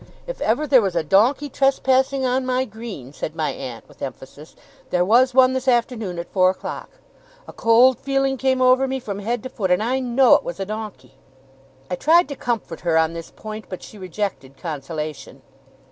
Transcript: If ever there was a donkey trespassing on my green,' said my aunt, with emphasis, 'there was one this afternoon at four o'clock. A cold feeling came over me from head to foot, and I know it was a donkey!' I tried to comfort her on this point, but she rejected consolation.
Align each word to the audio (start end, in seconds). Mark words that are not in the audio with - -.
If 0.25 0.41
ever 0.41 0.65
there 0.65 0.81
was 0.81 0.95
a 0.95 1.03
donkey 1.03 1.47
trespassing 1.47 2.25
on 2.25 2.43
my 2.43 2.65
green,' 2.65 3.13
said 3.13 3.35
my 3.35 3.51
aunt, 3.51 3.87
with 3.87 4.01
emphasis, 4.01 4.55
'there 4.89 5.05
was 5.05 5.35
one 5.35 5.53
this 5.53 5.67
afternoon 5.67 6.17
at 6.17 6.33
four 6.33 6.49
o'clock. 6.49 6.89
A 7.47 7.53
cold 7.53 7.99
feeling 7.99 8.35
came 8.35 8.63
over 8.63 8.87
me 8.87 8.99
from 8.99 9.19
head 9.19 9.43
to 9.43 9.49
foot, 9.49 9.69
and 9.69 9.83
I 9.83 9.99
know 9.99 10.33
it 10.33 10.43
was 10.43 10.59
a 10.59 10.65
donkey!' 10.65 11.19
I 11.91 11.97
tried 11.97 12.27
to 12.29 12.35
comfort 12.35 12.79
her 12.79 12.97
on 12.97 13.13
this 13.13 13.29
point, 13.29 13.65
but 13.69 13.83
she 13.83 13.99
rejected 13.99 14.57
consolation. 14.57 15.43